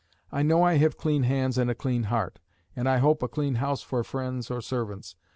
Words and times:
I 0.31 0.41
know 0.41 0.63
I 0.63 0.77
have 0.77 0.97
clean 0.97 1.21
hands 1.25 1.59
and 1.59 1.69
a 1.69 1.75
clean 1.75 2.05
heart, 2.05 2.39
and 2.75 2.89
I 2.89 2.97
hope 2.97 3.21
a 3.21 3.27
clean 3.27 3.57
house 3.61 3.83
for 3.83 4.03
friends 4.03 4.49
or 4.49 4.59
servants. 4.59 5.15